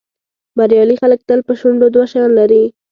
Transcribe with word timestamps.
بریالي 0.57 0.95
خلک 1.01 1.19
تل 1.29 1.39
په 1.47 1.53
شونډو 1.59 1.87
دوه 1.93 2.05
شیان 2.11 2.31
لري. 2.39 2.63